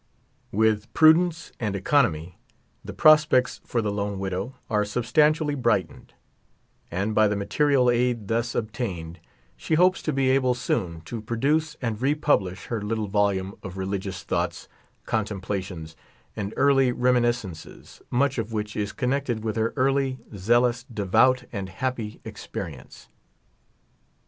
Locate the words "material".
7.35-7.87